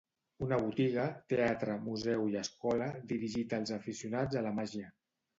Una 0.43 0.57
botiga, 0.61 1.03
teatre, 1.33 1.75
museu 1.83 2.25
i 2.31 2.37
escola 2.39 2.87
dirigit 3.11 3.53
als 3.59 3.75
aficionats 3.77 4.41
a 4.41 4.43
la 4.47 4.55
màgia. 4.61 4.89